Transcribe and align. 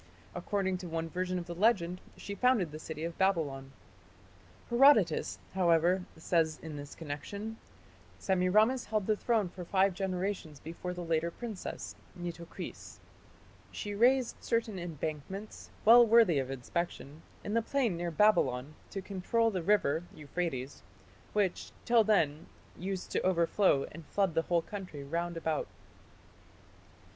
According 0.33 0.79
to 0.79 0.87
one 0.89 1.09
version 1.09 1.37
of 1.37 1.45
the 1.45 1.53
legend 1.53 2.01
she 2.17 2.33
founded 2.33 2.71
the 2.71 2.79
city 2.79 3.03
of 3.03 3.19
Babylon. 3.19 3.71
Herodotus, 4.71 5.37
however, 5.53 6.05
says 6.17 6.57
in 6.63 6.75
this 6.75 6.95
connection: 6.95 7.59
"Semiramis 8.17 8.85
held 8.85 9.05
the 9.05 9.15
throne 9.15 9.47
for 9.47 9.63
five 9.63 9.93
generations 9.93 10.59
before 10.59 10.95
the 10.95 11.03
later 11.05 11.29
princess 11.29 11.95
(Nitocris).... 12.19 12.97
She 13.71 13.93
raised 13.93 14.37
certain 14.43 14.79
embankments, 14.79 15.69
well 15.85 16.03
worthy 16.03 16.39
of 16.39 16.49
inspection, 16.49 17.21
in 17.43 17.53
the 17.53 17.61
plain 17.61 17.95
near 17.95 18.09
Babylon, 18.09 18.73
to 18.89 19.03
control 19.03 19.51
the 19.51 19.61
river 19.61 20.03
(Euphrates), 20.15 20.81
which, 21.33 21.71
till 21.85 22.03
then, 22.03 22.47
used 22.75 23.11
to 23.11 23.21
overflow 23.21 23.83
and 23.91 24.03
flood 24.07 24.33
the 24.33 24.41
whole 24.41 24.63
country 24.63 25.03
round 25.03 25.37
about." 25.37 25.67